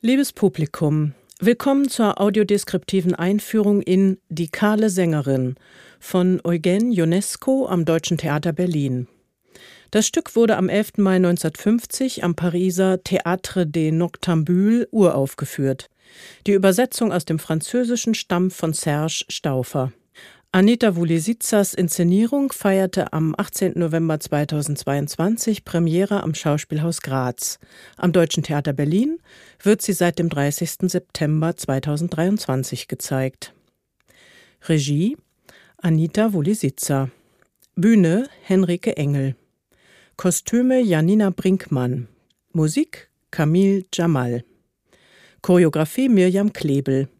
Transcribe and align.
Liebes 0.00 0.32
Publikum, 0.32 1.14
willkommen 1.40 1.88
zur 1.88 2.20
audiodeskriptiven 2.20 3.16
Einführung 3.16 3.82
in 3.82 4.18
Die 4.28 4.48
kahle 4.48 4.90
Sängerin 4.90 5.56
von 5.98 6.40
Eugen 6.44 6.92
Ionesco 6.92 7.66
am 7.66 7.84
Deutschen 7.84 8.16
Theater 8.16 8.52
Berlin. 8.52 9.08
Das 9.90 10.06
Stück 10.06 10.36
wurde 10.36 10.56
am 10.56 10.68
11. 10.68 10.98
Mai 10.98 11.16
1950 11.16 12.22
am 12.22 12.36
Pariser 12.36 13.00
Théâtre 13.04 13.64
des 13.64 13.92
Noctambules 13.92 14.86
uraufgeführt. 14.92 15.90
Die 16.46 16.52
Übersetzung 16.52 17.12
aus 17.12 17.24
dem 17.24 17.40
Französischen 17.40 18.14
stammt 18.14 18.52
von 18.52 18.74
Serge 18.74 19.24
Stauffer. 19.28 19.92
Anita 20.50 20.96
Wulesizas 20.96 21.74
Inszenierung 21.74 22.52
feierte 22.52 23.12
am 23.12 23.34
18. 23.36 23.74
November 23.76 24.18
2022 24.18 25.62
Premiere 25.62 26.22
am 26.22 26.34
Schauspielhaus 26.34 27.02
Graz. 27.02 27.58
Am 27.98 28.12
Deutschen 28.12 28.42
Theater 28.42 28.72
Berlin 28.72 29.18
wird 29.62 29.82
sie 29.82 29.92
seit 29.92 30.18
dem 30.18 30.30
30. 30.30 30.90
September 30.90 31.54
2023 31.54 32.88
gezeigt. 32.88 33.52
Regie 34.66 35.18
Anita 35.76 36.32
Wulesica. 36.32 37.10
Bühne 37.76 38.26
Henrike 38.40 38.96
Engel. 38.96 39.36
Kostüme 40.16 40.80
Janina 40.80 41.28
Brinkmann. 41.28 42.08
Musik 42.54 43.10
Camille 43.30 43.84
Jamal. 43.92 44.44
Choreografie 45.42 46.08
Mirjam 46.08 46.54
Klebel. 46.54 47.10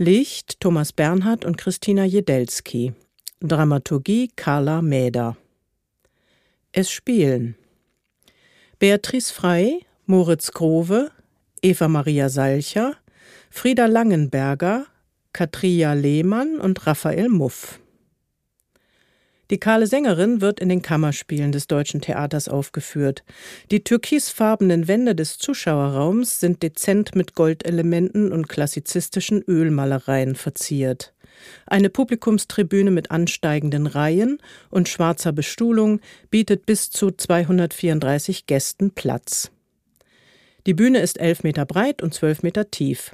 Licht 0.00 0.60
Thomas 0.60 0.92
Bernhard 0.92 1.44
und 1.44 1.58
Christina 1.58 2.04
Jedelski. 2.04 2.92
Dramaturgie 3.40 4.30
Carla 4.36 4.80
Mäder. 4.80 5.36
Es 6.70 6.88
spielen 6.88 7.56
Beatrice 8.78 9.34
Frey, 9.34 9.84
Moritz 10.06 10.52
Grove, 10.52 11.10
Eva 11.62 11.88
Maria 11.88 12.28
Salcher, 12.28 12.94
Frieda 13.50 13.86
Langenberger, 13.86 14.86
Katria 15.32 15.94
Lehmann 15.94 16.60
und 16.60 16.86
Raphael 16.86 17.28
Muff. 17.28 17.80
Die 19.50 19.58
kahle 19.58 19.86
Sängerin 19.86 20.40
wird 20.40 20.60
in 20.60 20.68
den 20.68 20.82
Kammerspielen 20.82 21.52
des 21.52 21.66
Deutschen 21.66 22.00
Theaters 22.00 22.48
aufgeführt. 22.48 23.24
Die 23.70 23.82
türkisfarbenen 23.82 24.88
Wände 24.88 25.14
des 25.14 25.38
Zuschauerraums 25.38 26.40
sind 26.40 26.62
dezent 26.62 27.14
mit 27.14 27.34
Goldelementen 27.34 28.30
und 28.30 28.48
klassizistischen 28.48 29.42
Ölmalereien 29.42 30.34
verziert. 30.34 31.14
Eine 31.66 31.88
Publikumstribüne 31.88 32.90
mit 32.90 33.10
ansteigenden 33.10 33.86
Reihen 33.86 34.38
und 34.70 34.88
schwarzer 34.88 35.32
Bestuhlung 35.32 36.00
bietet 36.30 36.66
bis 36.66 36.90
zu 36.90 37.10
234 37.10 38.46
Gästen 38.46 38.90
Platz. 38.90 39.50
Die 40.68 40.74
Bühne 40.74 40.98
ist 40.98 41.18
elf 41.18 41.44
Meter 41.44 41.64
breit 41.64 42.02
und 42.02 42.12
zwölf 42.12 42.42
Meter 42.42 42.70
tief. 42.70 43.12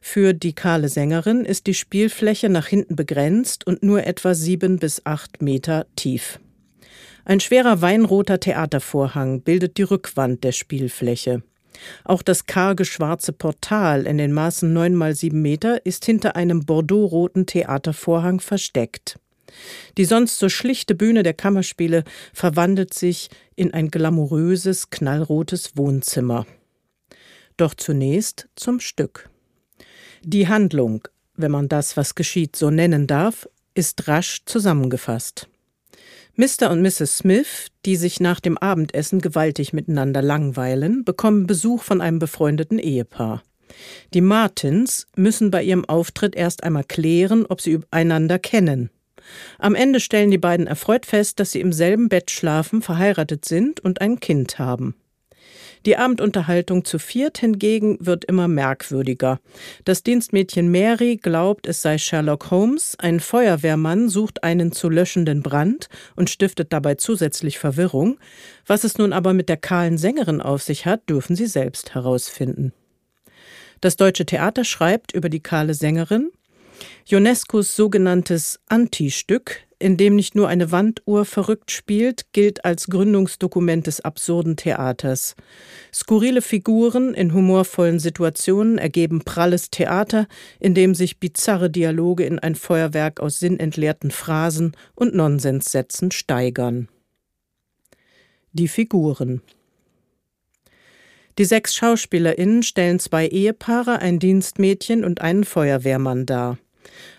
Für 0.00 0.34
die 0.34 0.54
kahle 0.54 0.88
Sängerin 0.88 1.44
ist 1.44 1.68
die 1.68 1.74
Spielfläche 1.74 2.48
nach 2.48 2.66
hinten 2.66 2.96
begrenzt 2.96 3.64
und 3.64 3.84
nur 3.84 4.04
etwa 4.04 4.34
sieben 4.34 4.80
bis 4.80 5.06
acht 5.06 5.40
Meter 5.40 5.86
tief. 5.94 6.40
Ein 7.24 7.38
schwerer 7.38 7.80
weinroter 7.80 8.40
Theatervorhang 8.40 9.42
bildet 9.42 9.78
die 9.78 9.84
Rückwand 9.84 10.42
der 10.42 10.50
Spielfläche. 10.50 11.44
Auch 12.02 12.22
das 12.22 12.46
karge 12.46 12.84
schwarze 12.84 13.32
Portal 13.32 14.04
in 14.04 14.18
den 14.18 14.32
Maßen 14.32 14.72
neun 14.72 14.96
mal 14.96 15.14
sieben 15.14 15.42
Meter 15.42 15.86
ist 15.86 16.04
hinter 16.06 16.34
einem 16.34 16.64
bordeauxroten 16.64 17.46
Theatervorhang 17.46 18.40
versteckt. 18.40 19.20
Die 19.96 20.06
sonst 20.06 20.40
so 20.40 20.48
schlichte 20.48 20.96
Bühne 20.96 21.22
der 21.22 21.34
Kammerspiele 21.34 22.02
verwandelt 22.32 22.94
sich 22.94 23.30
in 23.54 23.72
ein 23.74 23.92
glamouröses, 23.92 24.90
knallrotes 24.90 25.76
Wohnzimmer. 25.76 26.46
Doch 27.56 27.74
zunächst 27.74 28.48
zum 28.56 28.80
Stück. 28.80 29.30
Die 30.22 30.48
Handlung, 30.48 31.08
wenn 31.34 31.50
man 31.50 31.68
das, 31.68 31.96
was 31.96 32.14
geschieht, 32.14 32.56
so 32.56 32.70
nennen 32.70 33.06
darf, 33.06 33.48
ist 33.74 34.08
rasch 34.08 34.42
zusammengefasst. 34.44 35.48
Mr. 36.34 36.70
und 36.70 36.82
Mrs. 36.82 37.18
Smith, 37.18 37.68
die 37.86 37.96
sich 37.96 38.20
nach 38.20 38.40
dem 38.40 38.58
Abendessen 38.58 39.20
gewaltig 39.20 39.72
miteinander 39.72 40.20
langweilen, 40.20 41.04
bekommen 41.04 41.46
Besuch 41.46 41.82
von 41.82 42.02
einem 42.02 42.18
befreundeten 42.18 42.78
Ehepaar. 42.78 43.42
Die 44.12 44.20
Martins 44.20 45.06
müssen 45.16 45.50
bei 45.50 45.62
ihrem 45.62 45.86
Auftritt 45.86 46.36
erst 46.36 46.62
einmal 46.62 46.84
klären, 46.84 47.46
ob 47.46 47.62
sie 47.62 47.80
einander 47.90 48.38
kennen. 48.38 48.90
Am 49.58 49.74
Ende 49.74 49.98
stellen 49.98 50.30
die 50.30 50.38
beiden 50.38 50.66
erfreut 50.66 51.06
fest, 51.06 51.40
dass 51.40 51.52
sie 51.52 51.60
im 51.60 51.72
selben 51.72 52.08
Bett 52.08 52.30
schlafen, 52.30 52.82
verheiratet 52.82 53.44
sind 53.44 53.80
und 53.80 54.00
ein 54.00 54.20
Kind 54.20 54.58
haben. 54.58 54.94
Die 55.86 55.96
Abendunterhaltung 55.96 56.84
zu 56.84 56.98
viert 56.98 57.38
hingegen 57.38 57.96
wird 58.00 58.24
immer 58.24 58.48
merkwürdiger. 58.48 59.38
Das 59.84 60.02
Dienstmädchen 60.02 60.68
Mary 60.68 61.16
glaubt, 61.16 61.68
es 61.68 61.80
sei 61.80 61.96
Sherlock 61.96 62.50
Holmes, 62.50 62.96
ein 62.98 63.20
Feuerwehrmann 63.20 64.08
sucht 64.08 64.42
einen 64.42 64.72
zu 64.72 64.88
löschenden 64.88 65.42
Brand 65.42 65.88
und 66.16 66.28
stiftet 66.28 66.72
dabei 66.72 66.96
zusätzlich 66.96 67.60
Verwirrung. 67.60 68.18
Was 68.66 68.82
es 68.82 68.98
nun 68.98 69.12
aber 69.12 69.32
mit 69.32 69.48
der 69.48 69.58
kahlen 69.58 69.96
Sängerin 69.96 70.40
auf 70.40 70.60
sich 70.60 70.86
hat, 70.86 71.08
dürfen 71.08 71.36
sie 71.36 71.46
selbst 71.46 71.94
herausfinden. 71.94 72.72
Das 73.80 73.94
Deutsche 73.94 74.26
Theater 74.26 74.64
schreibt 74.64 75.12
über 75.12 75.28
die 75.28 75.40
kahle 75.40 75.74
Sängerin, 75.74 76.32
Ionescos 77.08 77.76
sogenanntes 77.76 78.58
Antistück 78.68 79.65
in 79.78 79.96
dem 79.96 80.16
nicht 80.16 80.34
nur 80.34 80.48
eine 80.48 80.72
Wanduhr 80.72 81.24
verrückt 81.24 81.70
spielt, 81.70 82.32
gilt 82.32 82.64
als 82.64 82.86
Gründungsdokument 82.86 83.86
des 83.86 84.00
absurden 84.00 84.56
Theaters. 84.56 85.34
Skurrile 85.92 86.42
Figuren 86.42 87.14
in 87.14 87.32
humorvollen 87.34 87.98
Situationen 87.98 88.78
ergeben 88.78 89.22
pralles 89.24 89.70
Theater, 89.70 90.26
in 90.60 90.74
dem 90.74 90.94
sich 90.94 91.20
bizarre 91.20 91.70
Dialoge 91.70 92.24
in 92.24 92.38
ein 92.38 92.54
Feuerwerk 92.54 93.20
aus 93.20 93.38
sinnentleerten 93.38 94.10
Phrasen 94.10 94.72
und 94.94 95.14
Nonsenssätzen 95.14 96.10
steigern. 96.10 96.88
Die 98.52 98.68
Figuren 98.68 99.42
die 101.38 101.44
sechs 101.44 101.74
SchauspielerInnen 101.74 102.62
stellen 102.62 102.98
zwei 102.98 103.26
Ehepaare, 103.26 103.98
ein 103.98 104.18
Dienstmädchen 104.18 105.04
und 105.04 105.20
einen 105.20 105.44
Feuerwehrmann 105.44 106.24
dar. 106.24 106.58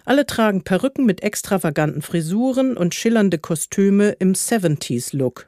Alle 0.06 0.26
tragen 0.26 0.64
Perücken 0.64 1.06
mit 1.06 1.24
extravaganten 1.24 2.02
Frisuren 2.02 2.78
und 2.78 2.96
schillernde 2.96 3.38
Kostüme 3.38 4.10
im 4.20 4.34
70s-Look. 4.34 5.48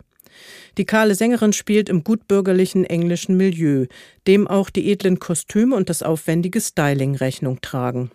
Die 0.78 0.86
kahle 0.86 1.16
Sängerin 1.16 1.54
spielt 1.54 1.90
im 1.90 2.04
gutbürgerlichen 2.04 2.86
englischen 2.86 3.36
Milieu, 3.36 3.88
dem 4.28 4.48
auch 4.48 4.70
die 4.70 4.92
edlen 4.92 5.20
Kostüme 5.20 5.76
und 5.76 5.90
das 5.90 6.04
aufwendige 6.04 6.62
Styling 6.62 7.16
Rechnung 7.16 7.62
tragen. 7.62 8.12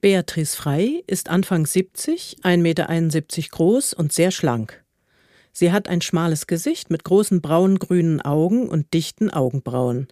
Beatrice 0.00 0.54
Frey 0.54 1.02
ist 1.06 1.30
Anfang 1.30 1.66
70, 1.66 2.38
1,71 2.42 2.56
Meter 2.58 3.48
groß 3.50 3.94
und 3.94 4.12
sehr 4.12 4.30
schlank. 4.30 4.84
Sie 5.52 5.72
hat 5.72 5.88
ein 5.88 6.00
schmales 6.00 6.46
Gesicht 6.46 6.90
mit 6.90 7.04
großen 7.04 7.40
braun-grünen 7.40 8.20
Augen 8.20 8.68
und 8.68 8.92
dichten 8.92 9.30
Augenbrauen. 9.30 10.08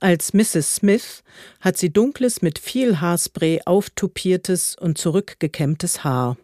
Als 0.00 0.32
Mrs. 0.32 0.76
Smith 0.76 1.22
hat 1.60 1.76
sie 1.76 1.92
dunkles, 1.92 2.42
mit 2.42 2.58
viel 2.58 3.00
Haarspray 3.00 3.62
auftupiertes 3.64 4.76
und 4.78 4.98
zurückgekämmtes 4.98 6.04
Haar. 6.04 6.36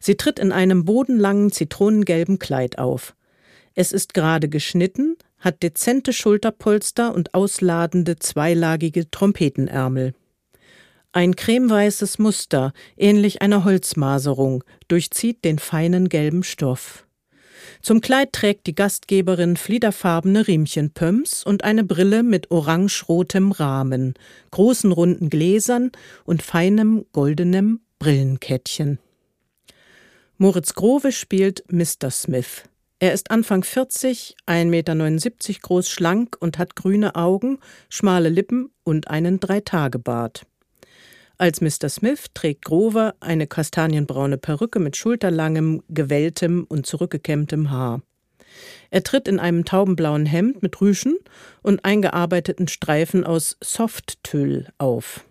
Sie 0.00 0.16
tritt 0.16 0.38
in 0.38 0.52
einem 0.52 0.84
bodenlangen 0.84 1.50
zitronengelben 1.50 2.38
Kleid 2.38 2.78
auf. 2.78 3.14
Es 3.74 3.92
ist 3.92 4.14
gerade 4.14 4.48
geschnitten, 4.48 5.16
hat 5.38 5.62
dezente 5.62 6.12
Schulterpolster 6.12 7.14
und 7.14 7.34
ausladende 7.34 8.16
zweilagige 8.16 9.10
Trompetenärmel. 9.10 10.14
Ein 11.12 11.34
cremeweißes 11.34 12.18
Muster, 12.18 12.72
ähnlich 12.96 13.40
einer 13.40 13.64
Holzmaserung, 13.64 14.64
durchzieht 14.88 15.44
den 15.44 15.58
feinen 15.58 16.08
gelben 16.08 16.42
Stoff. 16.42 17.05
Zum 17.86 18.00
Kleid 18.00 18.32
trägt 18.32 18.66
die 18.66 18.74
Gastgeberin 18.74 19.56
fliederfarbene 19.56 20.48
Riemchenpumps 20.48 21.44
und 21.44 21.62
eine 21.62 21.84
Brille 21.84 22.24
mit 22.24 22.50
orange-rotem 22.50 23.52
Rahmen, 23.52 24.14
großen 24.50 24.90
runden 24.90 25.30
Gläsern 25.30 25.92
und 26.24 26.42
feinem 26.42 27.06
goldenem 27.12 27.78
Brillenkettchen. 28.00 28.98
Moritz 30.36 30.74
Grove 30.74 31.12
spielt 31.12 31.62
Mr. 31.70 32.10
Smith. 32.10 32.64
Er 32.98 33.12
ist 33.12 33.30
Anfang 33.30 33.62
40, 33.62 34.34
1,79 34.48 34.64
Meter 34.64 35.60
groß, 35.62 35.88
schlank 35.88 36.36
und 36.40 36.58
hat 36.58 36.74
grüne 36.74 37.14
Augen, 37.14 37.60
schmale 37.88 38.30
Lippen 38.30 38.72
und 38.82 39.06
einen 39.06 39.38
Dreitagebart. 39.38 40.44
Als 41.38 41.60
Mr. 41.60 41.90
Smith 41.90 42.26
trägt 42.32 42.64
Grover 42.64 43.14
eine 43.20 43.46
kastanienbraune 43.46 44.38
Perücke 44.38 44.78
mit 44.78 44.96
schulterlangem, 44.96 45.82
gewelltem 45.88 46.64
und 46.66 46.86
zurückgekämmtem 46.86 47.70
Haar. 47.70 48.00
Er 48.90 49.02
tritt 49.02 49.28
in 49.28 49.38
einem 49.38 49.66
taubenblauen 49.66 50.24
Hemd 50.24 50.62
mit 50.62 50.80
Rüschen 50.80 51.18
und 51.62 51.84
eingearbeiteten 51.84 52.68
Streifen 52.68 53.24
aus 53.24 53.58
Softtüll 53.62 54.68
auf. 54.78 55.24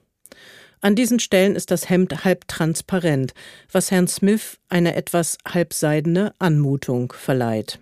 An 0.79 0.95
diesen 0.95 1.19
Stellen 1.19 1.55
ist 1.55 1.71
das 1.71 1.89
Hemd 1.89 2.23
halb 2.23 2.47
transparent, 2.47 3.33
was 3.71 3.89
Herrn 3.89 4.07
Smith 4.07 4.59
eine 4.69 4.95
etwas 4.95 5.39
halbseidene 5.47 6.33
Anmutung 6.37 7.13
verleiht. 7.13 7.79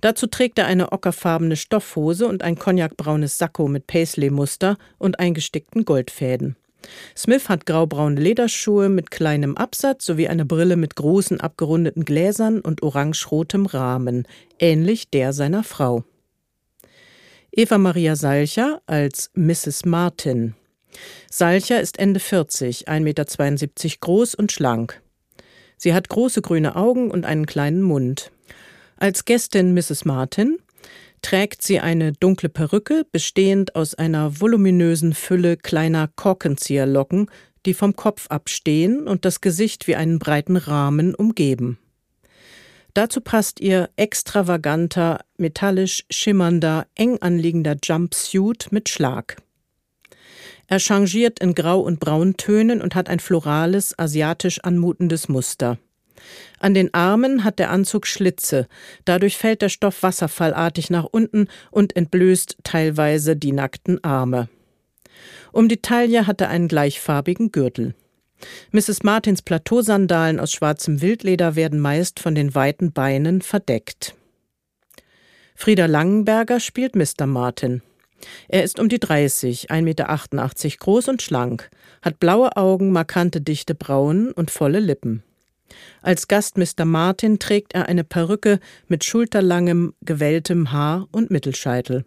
Dazu 0.00 0.26
trägt 0.26 0.58
er 0.58 0.66
eine 0.66 0.92
ockerfarbene 0.92 1.56
Stoffhose 1.56 2.26
und 2.26 2.42
ein 2.42 2.58
cognacbraunes 2.58 3.36
Sakko 3.36 3.68
mit 3.68 3.86
Paisley-Muster 3.86 4.78
und 4.96 5.20
eingestickten 5.20 5.84
Goldfäden. 5.84 6.56
Smith 7.16 7.48
hat 7.48 7.66
graubraune 7.66 8.20
Lederschuhe 8.20 8.88
mit 8.88 9.10
kleinem 9.10 9.56
Absatz 9.56 10.04
sowie 10.04 10.28
eine 10.28 10.44
Brille 10.44 10.76
mit 10.76 10.96
großen 10.96 11.40
abgerundeten 11.40 12.04
Gläsern 12.04 12.60
und 12.60 12.82
orangerotem 12.82 13.66
Rahmen, 13.66 14.26
ähnlich 14.58 15.10
der 15.10 15.32
seiner 15.32 15.64
Frau. 15.64 16.04
Eva 17.50 17.78
Maria 17.78 18.16
Salcher 18.16 18.82
als 18.86 19.30
Mrs. 19.34 19.86
Martin. 19.86 20.54
Salcher 21.30 21.80
ist 21.80 21.98
Ende 21.98 22.20
40, 22.20 22.88
1,72 22.88 23.00
Meter 23.00 23.96
groß 24.00 24.34
und 24.34 24.52
schlank. 24.52 25.00
Sie 25.78 25.94
hat 25.94 26.08
große 26.08 26.42
grüne 26.42 26.76
Augen 26.76 27.10
und 27.10 27.24
einen 27.24 27.46
kleinen 27.46 27.82
Mund. 27.82 28.30
Als 28.98 29.24
Gästin 29.24 29.74
Mrs. 29.74 30.04
Martin 30.04 30.58
trägt 31.26 31.60
sie 31.60 31.80
eine 31.80 32.12
dunkle 32.12 32.48
Perücke, 32.48 33.04
bestehend 33.10 33.74
aus 33.74 33.96
einer 33.96 34.40
voluminösen 34.40 35.12
Fülle 35.12 35.56
kleiner 35.56 36.06
Korkenzieherlocken, 36.06 37.28
die 37.66 37.74
vom 37.74 37.96
Kopf 37.96 38.28
abstehen 38.28 39.08
und 39.08 39.24
das 39.24 39.40
Gesicht 39.40 39.88
wie 39.88 39.96
einen 39.96 40.20
breiten 40.20 40.56
Rahmen 40.56 41.16
umgeben. 41.16 41.78
Dazu 42.94 43.20
passt 43.20 43.58
ihr 43.58 43.90
extravaganter, 43.96 45.18
metallisch 45.36 46.04
schimmernder, 46.10 46.86
eng 46.94 47.18
anliegender 47.20 47.76
Jumpsuit 47.82 48.68
mit 48.70 48.88
Schlag. 48.88 49.38
Er 50.68 50.78
changiert 50.78 51.40
in 51.40 51.56
Grau- 51.56 51.80
und 51.80 51.98
Brauntönen 51.98 52.80
und 52.80 52.94
hat 52.94 53.08
ein 53.08 53.18
florales, 53.18 53.98
asiatisch 53.98 54.60
anmutendes 54.60 55.28
Muster. 55.28 55.76
An 56.58 56.74
den 56.74 56.92
Armen 56.94 57.44
hat 57.44 57.58
der 57.58 57.70
Anzug 57.70 58.06
Schlitze, 58.06 58.66
dadurch 59.04 59.36
fällt 59.36 59.62
der 59.62 59.68
Stoff 59.68 60.02
wasserfallartig 60.02 60.90
nach 60.90 61.04
unten 61.04 61.48
und 61.70 61.96
entblößt 61.96 62.58
teilweise 62.64 63.36
die 63.36 63.52
nackten 63.52 64.02
Arme. 64.02 64.48
Um 65.52 65.68
die 65.68 65.82
Taille 65.82 66.26
hat 66.26 66.40
er 66.40 66.48
einen 66.48 66.68
gleichfarbigen 66.68 67.52
Gürtel. 67.52 67.94
Mrs. 68.72 69.02
Martins 69.02 69.42
Plateausandalen 69.42 70.40
aus 70.40 70.52
schwarzem 70.52 71.00
Wildleder 71.00 71.56
werden 71.56 71.80
meist 71.80 72.20
von 72.20 72.34
den 72.34 72.54
weiten 72.54 72.92
Beinen 72.92 73.40
verdeckt. 73.42 74.14
Frieda 75.54 75.86
Langenberger 75.86 76.60
spielt 76.60 76.94
Mr. 76.94 77.26
Martin. 77.26 77.82
Er 78.48 78.62
ist 78.62 78.78
um 78.78 78.88
die 78.88 78.98
30, 78.98 79.70
1,88 79.70 79.82
Meter 79.82 80.76
groß 80.78 81.08
und 81.08 81.22
schlank, 81.22 81.70
hat 82.02 82.20
blaue 82.20 82.56
Augen, 82.56 82.92
markante 82.92 83.40
dichte 83.40 83.74
Brauen 83.74 84.32
und 84.32 84.50
volle 84.50 84.80
Lippen. 84.80 85.22
Als 86.02 86.28
Gast 86.28 86.56
Mr. 86.58 86.84
Martin 86.84 87.38
trägt 87.38 87.74
er 87.74 87.86
eine 87.86 88.04
Perücke 88.04 88.60
mit 88.88 89.04
schulterlangem, 89.04 89.94
gewelltem 90.02 90.72
Haar 90.72 91.08
und 91.12 91.30
Mittelscheitel. 91.30 92.04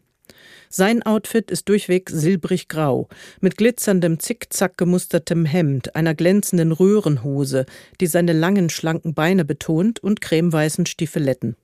Sein 0.69 1.03
Outfit 1.03 1.49
ist 1.49 1.67
durchweg 1.67 2.09
silbrig 2.11 2.67
grau, 2.67 3.09
mit 3.41 3.57
glitzerndem 3.57 4.19
zickzack 4.19 4.77
gemustertem 4.77 5.45
Hemd, 5.45 5.95
einer 5.95 6.13
glänzenden 6.13 6.71
Röhrenhose, 6.71 7.65
die 7.99 8.07
seine 8.07 8.33
langen, 8.33 8.69
schlanken 8.69 9.15
Beine 9.15 9.45
betont, 9.45 9.99
und 9.99 10.21
cremeweißen 10.21 10.85
Stiefeletten. 10.85 11.55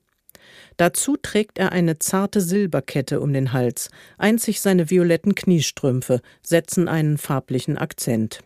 Dazu 0.77 1.17
trägt 1.21 1.57
er 1.57 1.71
eine 1.71 1.99
zarte 1.99 2.41
Silberkette 2.41 3.21
um 3.21 3.31
den 3.31 3.53
Hals, 3.53 3.89
einzig 4.17 4.59
seine 4.59 4.89
violetten 4.89 5.35
Kniestrümpfe 5.35 6.21
setzen 6.41 6.87
einen 6.87 7.17
farblichen 7.17 7.77
Akzent. 7.77 8.39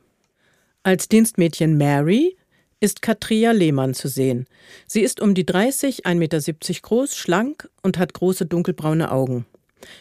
Als 0.84 1.08
Dienstmädchen 1.08 1.78
Mary 1.78 2.38
ist 2.80 3.02
Katria 3.02 3.52
Lehmann 3.52 3.94
zu 3.94 4.08
sehen. 4.08 4.48
Sie 4.88 5.02
ist 5.02 5.20
um 5.20 5.34
die 5.34 5.46
30, 5.46 6.06
1,70 6.06 6.16
Meter 6.16 6.82
groß, 6.82 7.16
schlank 7.16 7.70
und 7.84 7.98
hat 7.98 8.14
große 8.14 8.46
dunkelbraune 8.46 9.12
Augen. 9.12 9.46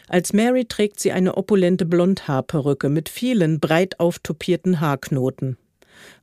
Als 0.07 0.33
Mary 0.33 0.65
trägt 0.65 0.99
sie 0.99 1.11
eine 1.11 1.37
opulente 1.37 1.85
Blondhaarperücke 1.85 2.89
mit 2.89 3.09
vielen 3.09 3.59
breit 3.59 3.99
auftopierten 3.99 4.79
Haarknoten. 4.79 5.57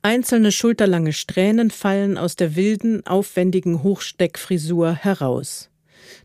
Einzelne 0.03 0.53
schulterlange 0.53 1.13
Strähnen 1.13 1.71
fallen 1.71 2.17
aus 2.17 2.37
der 2.37 2.57
wilden, 2.57 3.07
aufwendigen 3.07 3.83
Hochsteckfrisur 3.83 4.93
heraus. 4.95 5.71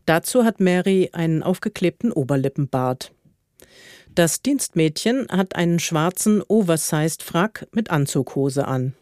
Dazu 0.06 0.44
hat 0.44 0.60
Mary 0.60 1.10
einen 1.12 1.42
aufgeklebten 1.42 2.12
Oberlippenbart. 2.12 3.12
Das 4.14 4.42
Dienstmädchen 4.42 5.28
hat 5.30 5.56
einen 5.56 5.78
schwarzen 5.78 6.42
Oversized 6.46 7.22
Frack 7.22 7.66
mit 7.72 7.90
Anzughose 7.90 8.68
an. 8.68 8.94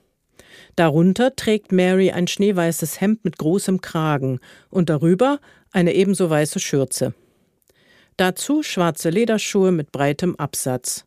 Darunter 0.77 1.35
trägt 1.37 1.73
Mary 1.73 2.11
ein 2.11 2.27
schneeweißes 2.27 3.01
Hemd 3.01 3.25
mit 3.25 3.39
großem 3.39 3.81
Kragen 3.81 4.41
und 4.71 4.91
darüber 4.91 5.41
eine 5.73 5.95
ebenso 5.95 6.31
weiße 6.31 6.61
Schürze. 6.61 7.15
Dazu 8.17 8.63
schwarze 8.63 9.11
Lederschuhe 9.11 9.73
mit 9.73 9.93
breitem 9.93 10.37
Absatz. 10.37 11.07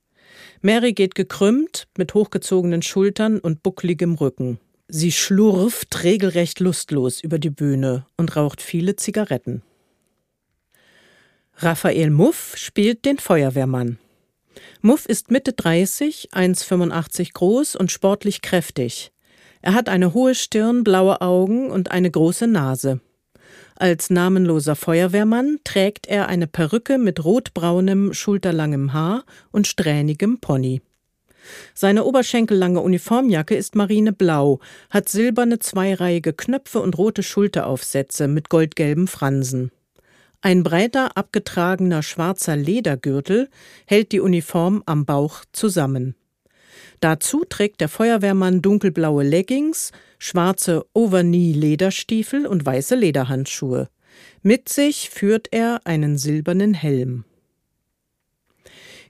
Mary 0.61 0.93
geht 0.93 1.15
gekrümmt, 1.15 1.87
mit 1.97 2.13
hochgezogenen 2.13 2.81
Schultern 2.81 3.39
und 3.39 3.61
buckligem 3.61 4.15
Rücken. 4.15 4.59
Sie 4.87 5.11
schlurft 5.11 6.03
regelrecht 6.03 6.59
lustlos 6.59 7.21
über 7.21 7.39
die 7.39 7.49
Bühne 7.49 8.05
und 8.17 8.35
raucht 8.35 8.61
viele 8.61 8.95
Zigaretten. 8.95 9.61
Raphael 11.57 12.09
Muff 12.09 12.53
spielt 12.57 13.05
den 13.05 13.19
Feuerwehrmann. 13.19 13.99
Muff 14.81 15.05
ist 15.05 15.31
Mitte 15.31 15.53
30, 15.53 16.29
1,85 16.33 17.33
groß 17.33 17.75
und 17.75 17.91
sportlich 17.91 18.41
kräftig. 18.41 19.12
Er 19.63 19.73
hat 19.75 19.87
eine 19.87 20.13
hohe 20.13 20.35
Stirn, 20.35 20.83
blaue 20.83 21.21
Augen 21.21 21.71
und 21.71 21.89
eine 21.89 22.11
große 22.11 22.47
Nase. 22.47 22.99
Als 23.77 24.09
namenloser 24.09 24.75
Feuerwehrmann 24.75 25.59
trägt 25.63 26.05
er 26.05 26.27
eine 26.27 26.47
Perücke 26.47 26.97
mit 26.97 27.23
rotbraunem, 27.23 28.13
schulterlangem 28.13 28.91
Haar 28.91 29.23
und 29.51 29.65
strähnigem 29.65 30.41
Pony. 30.41 30.81
Seine 31.73 32.03
oberschenkellange 32.03 32.81
Uniformjacke 32.81 33.55
ist 33.55 33.73
marineblau, 33.75 34.59
hat 34.89 35.07
silberne 35.07 35.59
zweireihige 35.59 36.33
Knöpfe 36.33 36.81
und 36.81 36.97
rote 36.97 37.23
Schulteraufsätze 37.23 38.27
mit 38.27 38.49
goldgelben 38.49 39.07
Fransen. 39.07 39.71
Ein 40.41 40.63
breiter, 40.63 41.15
abgetragener 41.15 42.03
schwarzer 42.03 42.57
Ledergürtel 42.57 43.49
hält 43.87 44.11
die 44.11 44.19
Uniform 44.19 44.83
am 44.85 45.05
Bauch 45.05 45.45
zusammen. 45.53 46.15
Dazu 47.03 47.43
trägt 47.43 47.81
der 47.81 47.89
Feuerwehrmann 47.89 48.61
dunkelblaue 48.61 49.25
Leggings, 49.25 49.91
schwarze 50.19 50.85
Overknee-Lederstiefel 50.93 52.47
und 52.47 52.65
weiße 52.65 52.95
Lederhandschuhe. 52.95 53.89
Mit 54.41 54.69
sich 54.69 55.09
führt 55.09 55.49
er 55.51 55.81
einen 55.83 56.17
silbernen 56.17 56.73
Helm. 56.73 57.25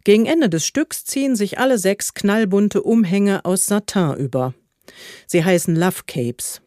Gegen 0.04 0.25
Ende 0.25 0.50
des 0.50 0.66
Stücks 0.66 1.06
ziehen 1.06 1.36
sich 1.36 1.60
alle 1.60 1.78
sechs 1.78 2.16
knallbunte 2.16 2.81
Umhänge 2.81 3.45
aus 3.45 3.68
Satin 3.68 4.16
über. 4.16 4.56
Sie 5.28 5.45
heißen 5.45 5.76
Love 5.76 6.02
Capes. 6.07 6.64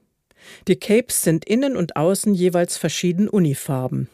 Die 0.68 0.76
Capes 0.76 1.22
sind 1.22 1.44
innen 1.44 1.76
und 1.76 1.96
außen 1.96 2.34
jeweils 2.34 2.76
verschieden 2.76 3.28
unifarben. 3.28 4.08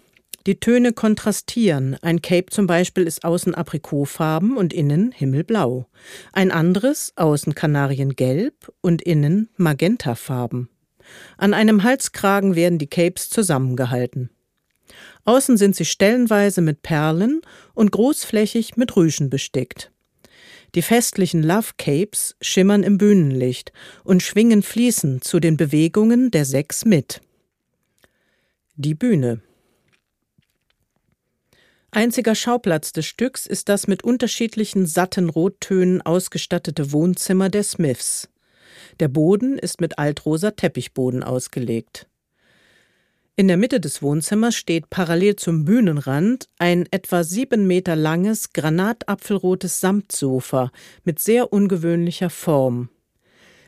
Die 0.46 0.58
Töne 0.58 0.92
kontrastieren. 0.92 1.96
Ein 2.02 2.20
Cape 2.20 2.46
zum 2.50 2.66
Beispiel 2.66 3.04
ist 3.04 3.24
außen 3.24 3.54
aprikotfarben 3.54 4.56
und 4.56 4.72
innen 4.72 5.12
himmelblau. 5.12 5.86
Ein 6.32 6.50
anderes 6.50 7.12
außen 7.14 7.54
kanariengelb 7.54 8.72
und 8.80 9.02
innen 9.02 9.50
magentafarben. 9.56 10.68
An 11.36 11.54
einem 11.54 11.84
Halskragen 11.84 12.56
werden 12.56 12.78
die 12.78 12.88
Capes 12.88 13.30
zusammengehalten. 13.30 14.30
Außen 15.24 15.56
sind 15.56 15.76
sie 15.76 15.84
stellenweise 15.84 16.60
mit 16.60 16.82
Perlen 16.82 17.42
und 17.74 17.92
großflächig 17.92 18.76
mit 18.76 18.96
Rüschen 18.96 19.30
bestickt. 19.30 19.92
Die 20.74 20.82
festlichen 20.82 21.42
Love 21.42 21.72
Capes 21.76 22.34
schimmern 22.40 22.82
im 22.82 22.98
Bühnenlicht 22.98 23.72
und 24.02 24.22
schwingen 24.22 24.62
fließend 24.62 25.22
zu 25.22 25.38
den 25.38 25.56
Bewegungen 25.56 26.30
der 26.30 26.44
sechs 26.44 26.84
mit. 26.84 27.20
Die 28.74 28.94
Bühne. 28.94 29.42
Einziger 31.94 32.34
Schauplatz 32.34 32.94
des 32.94 33.04
Stücks 33.04 33.46
ist 33.46 33.68
das 33.68 33.86
mit 33.86 34.02
unterschiedlichen 34.02 34.86
satten 34.86 35.28
Rottönen 35.28 36.00
ausgestattete 36.00 36.90
Wohnzimmer 36.90 37.50
der 37.50 37.64
Smiths. 37.64 38.30
Der 38.98 39.08
Boden 39.08 39.58
ist 39.58 39.82
mit 39.82 39.98
altrosa 39.98 40.52
Teppichboden 40.52 41.22
ausgelegt. 41.22 42.08
In 43.36 43.46
der 43.46 43.58
Mitte 43.58 43.78
des 43.78 44.00
Wohnzimmers 44.00 44.56
steht 44.56 44.88
parallel 44.88 45.36
zum 45.36 45.66
Bühnenrand 45.66 46.48
ein 46.58 46.86
etwa 46.90 47.24
sieben 47.24 47.66
Meter 47.66 47.94
langes, 47.94 48.54
granatapfelrotes 48.54 49.80
Samtsofa 49.80 50.72
mit 51.04 51.18
sehr 51.18 51.52
ungewöhnlicher 51.52 52.30
Form. 52.30 52.88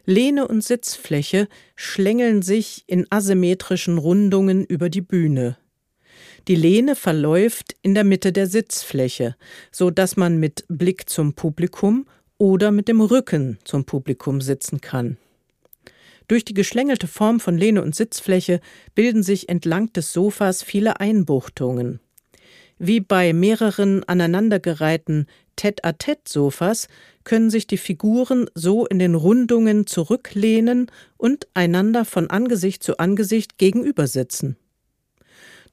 Lehne 0.07 0.49
und 0.49 0.65
Sitzfläche 0.65 1.47
schlängeln 1.77 2.41
sich 2.41 2.85
in 2.87 3.07
asymmetrischen 3.11 3.99
Rundungen 3.99 4.65
über 4.65 4.89
die 4.89 5.03
Bühne. 5.03 5.59
Die 6.47 6.57
Lehne 6.57 6.95
verläuft 6.95 7.75
in 7.81 7.95
der 7.95 8.05
Mitte 8.05 8.31
der 8.31 8.47
Sitzfläche, 8.47 9.35
so 9.71 9.91
dass 9.91 10.17
man 10.17 10.39
mit 10.39 10.65
Blick 10.69 11.09
zum 11.09 11.35
Publikum 11.35 12.07
oder 12.37 12.71
mit 12.71 12.89
dem 12.89 13.01
Rücken 13.01 13.59
zum 13.65 13.85
Publikum 13.85 14.43
sitzen 14.43 14.81
kann. 14.81 15.17
Durch 16.29 16.45
die 16.45 16.55
geschlängelte 16.55 17.07
Form 17.07 17.41
von 17.41 17.57
Lehne 17.57 17.83
und 17.83 17.95
Sitzfläche 17.95 18.61
bilden 18.95 19.23
sich 19.23 19.49
entlang 19.49 19.93
des 19.93 20.13
Sofas 20.13 20.63
viele 20.63 21.01
Einbuchtungen. 21.01 22.01
Wie 22.79 23.01
bei 23.01 23.33
mehreren 23.33 24.05
aneinandergereihten 24.05 25.27
Tête-à-Tête-Sofas 25.57 26.89
können 27.23 27.49
sich 27.49 27.67
die 27.67 27.79
Figuren 27.79 28.51
so 28.55 28.87
in 28.87 28.99
den 28.99 29.15
Rundungen 29.15 29.87
zurücklehnen 29.87 30.91
und 31.17 31.47
einander 31.55 32.05
von 32.05 32.29
Angesicht 32.29 32.83
zu 32.83 32.99
Angesicht 32.99 33.57
gegenübersitzen. 33.59 34.57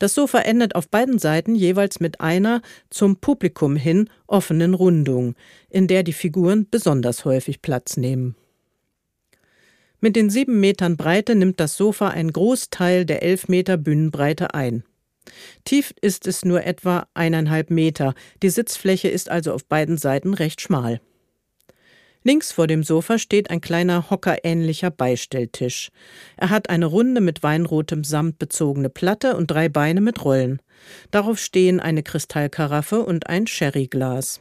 Das 0.02 0.16
Sofa 0.16 0.40
endet 0.40 0.74
auf 0.74 0.90
beiden 0.90 1.20
Seiten 1.20 1.54
jeweils 1.54 2.00
mit 2.00 2.22
einer 2.22 2.64
zum 2.90 3.18
Publikum 3.18 3.76
hin 3.76 4.10
offenen 4.26 4.74
Rundung, 4.74 5.36
in 5.70 5.86
der 5.86 6.02
die 6.02 6.12
Figuren 6.12 6.68
besonders 6.68 7.24
häufig 7.24 7.62
Platz 7.62 7.98
nehmen. 7.98 8.36
Mit 10.00 10.16
den 10.16 10.32
sieben 10.32 10.60
Metern 10.60 10.98
Breite 10.98 11.36
nimmt 11.36 11.60
das 11.60 11.78
Sofa 11.78 12.08
einen 12.08 12.34
Großteil 12.34 13.06
der 13.06 13.22
elf 13.22 13.48
Meter 13.48 13.78
Bühnenbreite 13.78 14.56
ein. 14.56 14.84
Tief 15.66 15.94
ist 16.02 16.26
es 16.26 16.44
nur 16.44 16.64
etwa 16.64 17.06
eineinhalb 17.14 17.70
Meter, 17.70 18.16
die 18.42 18.50
Sitzfläche 18.50 19.08
ist 19.08 19.30
also 19.30 19.54
auf 19.54 19.66
beiden 19.66 19.98
Seiten 19.98 20.34
recht 20.34 20.62
schmal. 20.62 21.00
Links 22.24 22.52
vor 22.52 22.68
dem 22.68 22.84
Sofa 22.84 23.18
steht 23.18 23.50
ein 23.50 23.62
kleiner 23.62 24.10
hockerähnlicher 24.10 24.92
Beistelltisch. 24.92 25.90
Er 26.38 26.50
hat 26.50 26.70
eine 26.70 26.86
runde 26.86 27.20
mit 27.20 27.42
weinrotem 27.42 28.04
Samt 28.04 28.38
bezogene 28.38 28.90
Platte 28.90 29.36
und 29.36 29.50
drei 29.50 29.70
Beine 29.70 30.02
mit 30.02 30.24
Rollen. 30.24 30.62
Darauf 31.10 31.40
stehen 31.40 31.80
eine 31.80 32.04
Kristallkaraffe 32.04 33.04
und 33.04 33.28
ein 33.28 33.48
Sherryglas. 33.48 34.40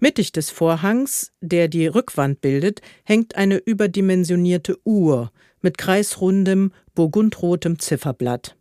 Mittig 0.00 0.32
des 0.32 0.50
Vorhangs, 0.50 1.32
der 1.40 1.68
die 1.68 1.86
Rückwand 1.86 2.40
bildet, 2.40 2.80
hängt 3.04 3.36
eine 3.36 3.58
überdimensionierte 3.58 4.76
Uhr 4.84 5.30
mit 5.60 5.78
kreisrundem, 5.78 6.72
burgundrotem 6.96 7.78
Zifferblatt. 7.78 8.56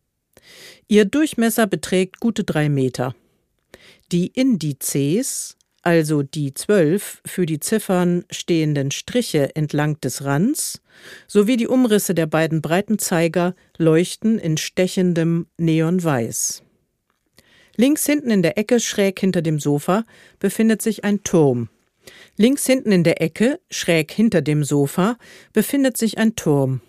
Ihr 0.87 1.05
Durchmesser 1.05 1.65
beträgt 1.65 2.19
gute 2.19 2.43
drei 2.43 2.69
Meter. 2.69 3.15
Die 4.11 4.27
Indizes, 4.27 5.57
also 5.81 6.23
die 6.23 6.53
zwölf 6.53 7.21
für 7.25 7.45
die 7.45 7.59
Ziffern 7.59 8.23
stehenden 8.29 8.91
Striche 8.91 9.55
entlang 9.55 9.99
des 10.01 10.23
Rands, 10.23 10.81
sowie 11.27 11.57
die 11.57 11.67
Umrisse 11.67 12.13
der 12.13 12.27
beiden 12.27 12.61
breiten 12.61 12.99
Zeiger 12.99 13.55
leuchten 13.77 14.37
in 14.37 14.57
stechendem 14.57 15.47
Neonweiß. 15.57 16.63
Links 17.77 18.05
hinten 18.05 18.31
in 18.31 18.43
der 18.43 18.57
Ecke, 18.57 18.79
schräg 18.79 19.19
hinter 19.19 19.41
dem 19.41 19.59
Sofa, 19.59 20.05
befindet 20.39 20.81
sich 20.81 21.03
ein 21.03 21.23
Turm. 21.23 21.69
Links 22.37 22.65
hinten 22.65 22.91
in 22.91 23.03
der 23.03 23.21
Ecke, 23.21 23.59
schräg 23.69 24.11
hinter 24.11 24.41
dem 24.41 24.63
Sofa, 24.63 25.17
befindet 25.53 25.97
sich 25.97 26.17
ein 26.17 26.35
Turm. 26.35 26.81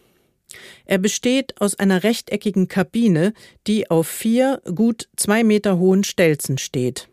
Er 0.84 0.98
besteht 0.98 1.60
aus 1.60 1.78
einer 1.78 2.04
rechteckigen 2.04 2.68
Kabine, 2.68 3.32
die 3.66 3.90
auf 3.90 4.06
vier 4.06 4.60
gut 4.74 5.08
zwei 5.16 5.44
Meter 5.44 5.78
hohen 5.78 6.04
Stelzen 6.04 6.58
steht. 6.58 7.08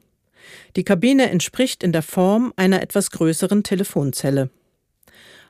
Die 0.76 0.84
Kabine 0.84 1.30
entspricht 1.30 1.84
in 1.84 1.92
der 1.92 2.02
Form 2.02 2.54
einer 2.56 2.82
etwas 2.82 3.12
größeren 3.12 3.64
Telefonzelle. 3.64 4.50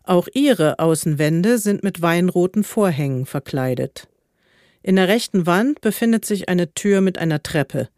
Auch 0.03 0.27
ihre 0.33 0.79
Außenwände 0.79 1.57
sind 1.57 1.83
mit 1.83 2.01
weinroten 2.01 2.63
Vorhängen 2.63 3.25
verkleidet. 3.25 4.07
In 4.81 4.95
der 4.95 5.07
rechten 5.07 5.45
Wand 5.45 5.81
befindet 5.81 6.25
sich 6.25 6.49
eine 6.49 6.73
Tür 6.73 7.01
mit 7.01 7.17
einer 7.17 7.43
Treppe. 7.43 7.89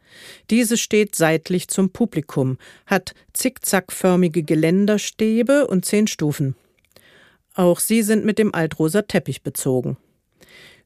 Diese 0.49 0.77
steht 0.77 1.15
seitlich 1.15 1.67
zum 1.67 1.91
Publikum, 1.91 2.57
hat 2.85 3.13
zickzackförmige 3.33 4.43
Geländerstäbe 4.43 5.67
und 5.67 5.85
zehn 5.85 6.07
Stufen. 6.07 6.55
Auch 7.53 7.79
sie 7.79 8.01
sind 8.01 8.25
mit 8.25 8.39
dem 8.39 8.53
altrosa 8.53 9.03
Teppich 9.03 9.43
bezogen. 9.43 9.97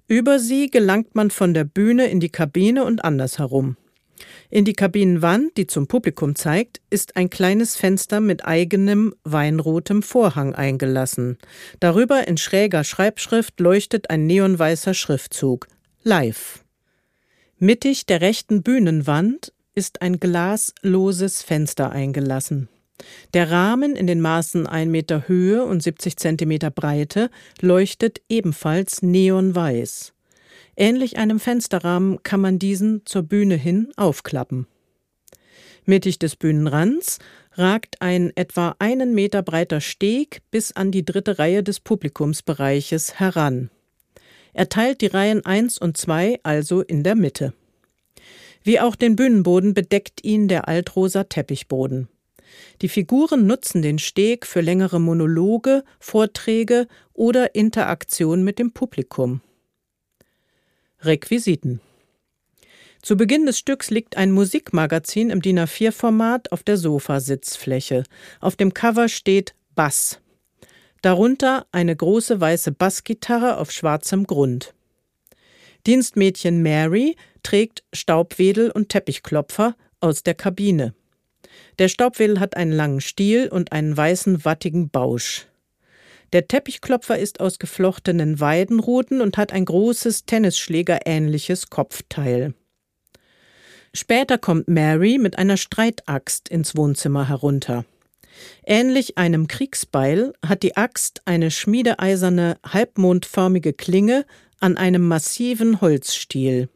Über 0.08 0.38
sie 0.40 0.70
gelangt 0.70 1.16
man 1.16 1.32
von 1.32 1.54
der 1.54 1.64
Bühne 1.64 2.08
in 2.08 2.20
die 2.20 2.30
Kabine 2.30 2.86
und 2.86 3.04
andersherum. 3.04 3.78
In 4.50 4.66
die 4.66 4.74
Kabinenwand, 4.74 5.58
die 5.58 5.68
zum 5.68 5.88
Publikum 5.88 6.36
zeigt, 6.36 6.82
ist 6.90 7.16
ein 7.16 7.30
kleines 7.30 7.76
Fenster 7.76 8.20
mit 8.20 8.46
eigenem 8.46 9.14
weinrotem 9.24 10.04
Vorhang 10.04 10.56
eingelassen. 10.56 11.38
Darüber 11.80 12.28
in 12.28 12.38
schräger 12.38 12.84
Schreibschrift 12.84 13.60
leuchtet 13.60 14.10
ein 14.10 14.26
neonweißer 14.26 14.94
Schriftzug 14.94 15.68
Live. 16.04 16.64
Mittig 17.58 18.06
der 18.06 18.22
rechten 18.22 18.64
Bühnenwand 18.64 19.54
ist 19.74 20.02
ein 20.02 20.20
glasloses 20.20 21.42
Fenster 21.42 21.92
eingelassen. 21.92 22.70
Der 23.34 23.52
Rahmen 23.52 23.96
in 23.96 24.08
den 24.08 24.22
Maßen 24.22 24.68
1 24.68 24.90
Meter 24.90 25.28
Höhe 25.28 25.66
und 25.66 25.84
70 25.84 26.18
Zentimeter 26.18 26.72
Breite 26.72 27.30
leuchtet 27.62 28.22
ebenfalls 28.30 29.02
neonweiß. 29.02 30.15
Ähnlich 30.78 31.18
einem 31.18 31.40
Fensterrahmen 31.40 32.22
kann 32.24 32.42
man 32.42 32.60
diesen 32.60 33.06
zur 33.06 33.24
Bühne 33.24 33.56
hin 33.56 33.92
aufklappen. 33.96 34.68
Mittig 35.86 36.20
des 36.20 36.36
Bühnenrands 36.36 37.20
ragt 37.54 38.02
ein 38.02 38.32
etwa 38.36 38.76
einen 38.80 39.14
Meter 39.14 39.44
breiter 39.44 39.82
Steg 39.82 40.42
bis 40.52 40.72
an 40.72 40.92
die 40.92 41.06
dritte 41.06 41.40
Reihe 41.40 41.64
des 41.64 41.80
Publikumsbereiches 41.80 43.20
heran. 43.20 43.70
Er 44.54 44.68
teilt 44.70 45.02
die 45.02 45.08
Reihen 45.08 45.46
1 45.46 45.78
und 45.78 45.96
2 45.96 46.40
also 46.44 46.82
in 46.82 47.04
der 47.04 47.16
Mitte. 47.16 47.54
Wie 48.64 48.80
auch 48.80 48.96
den 48.96 49.16
Bühnenboden 49.16 49.74
bedeckt 49.74 50.24
ihn 50.24 50.48
der 50.48 50.68
altrosa 50.68 51.26
Teppichboden. 51.26 52.10
Die 52.82 52.90
Figuren 52.90 53.46
nutzen 53.46 53.82
den 53.82 54.00
Steg 54.00 54.46
für 54.46 54.62
längere 54.62 55.00
Monologe, 55.00 55.84
Vorträge 56.00 56.88
oder 57.14 57.54
Interaktion 57.54 58.44
mit 58.44 58.58
dem 58.60 58.72
Publikum. 58.72 59.42
Requisiten 61.06 61.80
zu 63.06 63.16
Beginn 63.18 63.46
des 63.46 63.60
Stücks 63.60 63.92
liegt 63.92 64.18
ein 64.18 64.32
Musikmagazin 64.32 65.30
im 65.30 65.40
DIN 65.40 65.60
A4-Format 65.60 66.52
auf 66.52 66.64
der 66.64 66.76
Sofasitzfläche. 66.76 68.04
Auf 68.40 68.56
dem 68.56 68.74
Cover 68.74 69.10
steht 69.10 69.54
Bass. 69.76 70.20
Darunter 71.04 71.68
eine 71.72 71.96
große 71.96 72.42
weiße 72.42 72.72
Bassgitarre 72.72 73.58
auf 73.58 73.72
schwarzem 73.72 74.26
Grund. 74.26 74.74
Dienstmädchen 75.86 76.64
Mary 76.64 77.16
trägt 77.44 77.84
Staubwedel 77.94 78.72
und 78.72 78.90
Teppichklopfer 78.90 79.76
aus 80.00 80.24
der 80.24 80.34
Kabine. 80.34 80.96
Der 81.78 81.90
Staubwedel 81.90 82.40
hat 82.40 82.58
einen 82.58 82.72
langen 82.72 83.02
Stiel 83.02 83.50
und 83.50 83.72
einen 83.72 83.96
weißen, 83.96 84.46
wattigen 84.46 84.90
Bausch. 84.90 85.46
Der 86.34 86.48
Teppichklopfer 86.48 87.18
ist 87.18 87.40
aus 87.40 87.60
geflochtenen 87.60 88.40
Weidenruten 88.40 89.22
und 89.22 89.38
hat 89.38 89.54
ein 89.54 89.66
großes 89.66 90.26
Tennisschlägerähnliches 90.26 91.70
Kopfteil. 91.70 92.54
Später 93.94 94.38
kommt 94.38 94.68
Mary 94.68 95.18
mit 95.18 95.38
einer 95.38 95.56
Streitaxt 95.56 96.50
ins 96.50 96.76
Wohnzimmer 96.76 97.30
herunter. 97.30 97.86
Ähnlich 98.66 99.18
einem 99.18 99.48
Kriegsbeil 99.48 100.34
hat 100.46 100.64
die 100.64 100.76
Axt 100.76 101.22
eine 101.24 101.50
schmiedeeiserne, 101.50 102.58
halbmondförmige 102.66 103.72
Klinge 103.72 104.26
an 104.60 104.76
einem 104.76 105.08
massiven 105.08 105.80
Holzstiel. 105.80 106.68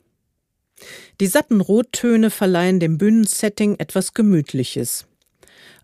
Die 1.20 1.28
satten 1.28 1.60
Rottöne 1.60 2.30
verleihen 2.30 2.80
dem 2.80 2.98
Bühnensetting 2.98 3.76
etwas 3.80 4.14
Gemütliches. 4.14 5.09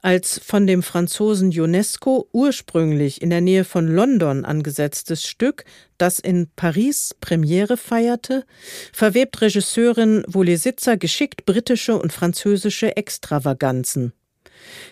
Als 0.01 0.39
von 0.43 0.67
dem 0.67 0.83
Franzosen 0.83 1.51
Ionesco 1.51 2.27
ursprünglich 2.31 3.21
in 3.21 3.29
der 3.29 3.41
Nähe 3.41 3.63
von 3.63 3.87
London 3.87 4.45
angesetztes 4.45 5.27
Stück, 5.27 5.65
das 5.97 6.19
in 6.19 6.47
Paris 6.55 7.15
Premiere 7.21 7.77
feierte, 7.77 8.45
verwebt 8.93 9.41
Regisseurin 9.41 10.23
Wolesitzer 10.27 10.97
geschickt 10.97 11.45
britische 11.45 11.97
und 11.97 12.13
französische 12.13 12.95
Extravaganzen. 12.97 14.13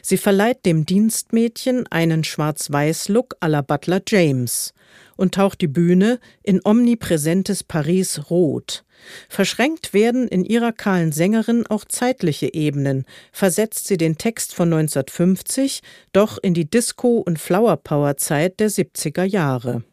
Sie 0.01 0.17
verleiht 0.17 0.65
dem 0.65 0.85
Dienstmädchen 0.85 1.87
einen 1.87 2.23
Schwarz-Weiß-Look 2.23 3.37
à 3.41 3.47
la 3.47 3.61
Butler 3.61 4.01
James 4.07 4.73
und 5.15 5.35
taucht 5.35 5.61
die 5.61 5.67
Bühne 5.67 6.19
in 6.43 6.61
omnipräsentes 6.63 7.63
Paris 7.63 8.29
rot. 8.29 8.83
Verschränkt 9.29 9.93
werden 9.93 10.27
in 10.27 10.45
ihrer 10.45 10.71
kahlen 10.71 11.11
Sängerin 11.11 11.65
auch 11.67 11.85
zeitliche 11.85 12.53
Ebenen, 12.53 13.05
versetzt 13.31 13.87
sie 13.87 13.97
den 13.97 14.17
Text 14.17 14.53
von 14.53 14.71
1950 14.73 15.81
doch 16.13 16.37
in 16.41 16.53
die 16.53 16.69
Disco- 16.69 17.19
und 17.19 17.39
Flower-Power-Zeit 17.39 18.59
der 18.59 18.69
70er 18.69 19.23
Jahre. 19.23 19.83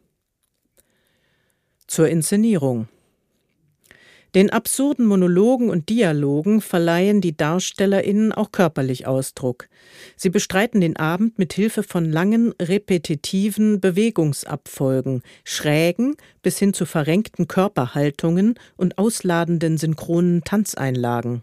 Zur 1.86 2.08
Inszenierung 2.08 2.88
den 4.34 4.50
absurden 4.50 5.06
Monologen 5.06 5.70
und 5.70 5.88
Dialogen 5.88 6.60
verleihen 6.60 7.20
die 7.20 7.36
DarstellerInnen 7.36 8.32
auch 8.32 8.52
körperlich 8.52 9.06
Ausdruck. 9.06 9.68
Sie 10.16 10.30
bestreiten 10.30 10.80
den 10.80 10.96
Abend 10.96 11.38
mit 11.38 11.52
Hilfe 11.52 11.82
von 11.82 12.10
langen, 12.10 12.54
repetitiven 12.60 13.80
Bewegungsabfolgen, 13.80 15.22
schrägen 15.44 16.16
bis 16.42 16.58
hin 16.58 16.72
zu 16.72 16.86
verrenkten 16.86 17.48
Körperhaltungen 17.48 18.54
und 18.76 18.98
ausladenden 18.98 19.78
synchronen 19.78 20.42
Tanzeinlagen. 20.44 21.42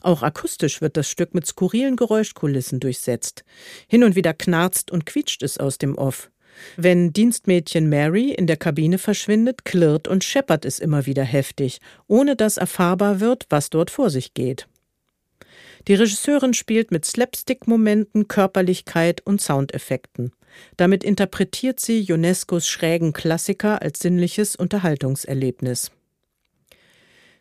Auch 0.00 0.22
akustisch 0.22 0.80
wird 0.80 0.96
das 0.96 1.08
Stück 1.08 1.34
mit 1.34 1.46
skurrilen 1.46 1.96
Geräuschkulissen 1.96 2.80
durchsetzt. 2.80 3.44
Hin 3.88 4.04
und 4.04 4.16
wieder 4.16 4.34
knarzt 4.34 4.90
und 4.90 5.06
quietscht 5.06 5.42
es 5.42 5.58
aus 5.58 5.78
dem 5.78 5.96
Off. 5.96 6.31
Wenn 6.76 7.12
Dienstmädchen 7.12 7.88
Mary 7.88 8.30
in 8.30 8.46
der 8.46 8.56
Kabine 8.56 8.98
verschwindet, 8.98 9.64
klirrt 9.64 10.08
und 10.08 10.24
scheppert 10.24 10.64
es 10.64 10.78
immer 10.78 11.06
wieder 11.06 11.24
heftig, 11.24 11.80
ohne 12.06 12.36
dass 12.36 12.56
erfahrbar 12.56 13.20
wird, 13.20 13.46
was 13.50 13.70
dort 13.70 13.90
vor 13.90 14.10
sich 14.10 14.34
geht. 14.34 14.68
Die 15.88 15.94
Regisseurin 15.94 16.54
spielt 16.54 16.92
mit 16.92 17.04
Slapstick-Momenten, 17.04 18.28
Körperlichkeit 18.28 19.20
und 19.24 19.40
Soundeffekten. 19.40 20.32
Damit 20.76 21.02
interpretiert 21.02 21.80
sie 21.80 22.06
UNESCOs 22.12 22.68
schrägen 22.68 23.12
Klassiker 23.12 23.82
als 23.82 23.98
sinnliches 23.98 24.54
Unterhaltungserlebnis. 24.54 25.90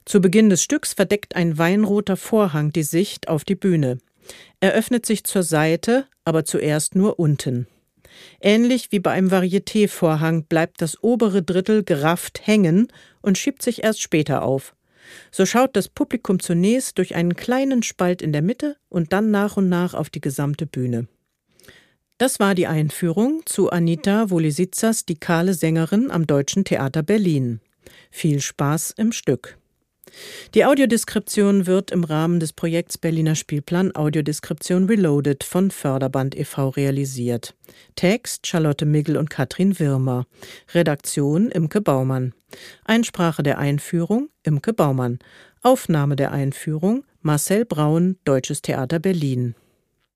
Zu 0.06 0.22
Beginn 0.22 0.50
des 0.50 0.64
Stücks 0.64 0.94
verdeckt 0.94 1.36
ein 1.36 1.58
weinroter 1.58 2.18
Vorhang 2.18 2.72
die 2.72 2.84
Sicht 2.84 3.28
auf 3.28 3.44
die 3.44 3.56
Bühne. 3.56 4.00
Er 4.60 4.74
öffnet 4.74 5.06
sich 5.06 5.24
zur 5.24 5.44
Seite, 5.44 6.08
aber 6.26 6.46
zuerst 6.46 6.96
nur 6.96 7.20
unten. 7.20 7.68
Ähnlich 8.40 8.92
wie 8.92 9.00
bei 9.00 9.12
einem 9.12 9.32
Varieté-Vorhang 9.32 10.44
bleibt 10.46 10.82
das 10.82 11.04
obere 11.04 11.44
Drittel 11.44 11.84
gerafft 11.84 12.46
hängen 12.46 12.88
und 13.22 13.38
schiebt 13.38 13.62
sich 13.62 13.84
erst 13.84 14.02
später 14.02 14.44
auf. 14.44 14.76
So 15.32 15.46
schaut 15.46 15.76
das 15.76 15.90
Publikum 15.90 16.40
zunächst 16.40 16.98
durch 16.98 17.16
einen 17.16 17.36
kleinen 17.36 17.84
Spalt 17.84 18.22
in 18.22 18.32
der 18.32 18.42
Mitte 18.42 18.78
und 18.90 19.14
dann 19.14 19.32
nach 19.32 19.58
und 19.58 19.70
nach 19.70 19.94
auf 19.94 20.10
die 20.10 20.22
gesamte 20.22 20.66
Bühne. 20.66 21.08
Das 22.18 22.40
war 22.40 22.54
die 22.54 22.68
Einführung 22.68 23.42
zu 23.46 23.72
Anita 23.72 24.30
Wolisitsas 24.30 25.06
Die 25.06 25.16
kahle 25.16 25.56
Sängerin 25.56 26.12
am 26.12 26.28
Deutschen 26.28 26.64
Theater 26.66 27.02
Berlin. 27.02 27.62
Viel 28.12 28.42
Spaß 28.42 28.94
im 28.98 29.12
Stück. 29.12 29.58
Die 30.54 30.66
Audiodeskription 30.66 31.68
wird 31.68 31.92
im 31.92 32.04
Rahmen 32.04 32.40
des 32.40 32.54
Projekts 32.54 32.98
Berliner 32.98 33.36
Spielplan 33.36 33.96
Audiodeskription 33.96 34.86
Reloaded 34.86 35.44
von 35.44 35.72
Förderband 35.72 36.38
e.V. 36.38 36.70
realisiert. 36.70 37.56
Text 37.96 38.48
Charlotte 38.48 38.86
Miggel 38.86 39.18
und 39.18 39.30
Katrin 39.30 39.80
Wirmer. 39.80 40.26
Redaktion 40.74 41.50
Imke 41.52 41.82
Baumann. 41.82 42.34
Einsprache 42.86 43.44
der 43.44 43.58
Einführung 43.58 44.30
Imke 44.44 44.74
Baumann. 44.74 45.20
Aufnahme 45.62 46.16
der 46.16 46.32
Einführung 46.32 47.04
Marcel 47.22 47.66
Braun, 47.66 48.18
Deutsches 48.26 48.62
Theater 48.62 49.00
Berlin. 49.00 49.56